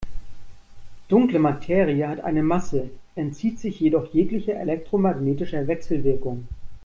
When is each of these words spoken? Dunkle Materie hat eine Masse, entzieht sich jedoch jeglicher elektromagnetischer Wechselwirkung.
Dunkle 1.09 1.37
Materie 1.37 2.07
hat 2.07 2.21
eine 2.21 2.41
Masse, 2.41 2.89
entzieht 3.13 3.59
sich 3.59 3.79
jedoch 3.79 4.11
jeglicher 4.15 4.55
elektromagnetischer 4.55 5.67
Wechselwirkung. 5.67 6.47